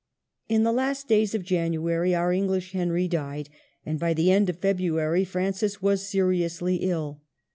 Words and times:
In 0.49 0.63
the 0.63 0.71
last 0.71 1.07
days 1.07 1.35
of 1.35 1.43
January 1.43 2.15
our 2.15 2.33
English 2.33 2.71
Henry 2.71 3.07
died, 3.07 3.49
and 3.85 3.99
by 3.99 4.15
the 4.15 4.31
end 4.31 4.49
of 4.49 4.57
February 4.57 5.23
Francis 5.23 5.79
was 5.79 6.07
seriously 6.09 6.77
ill. 6.77 7.21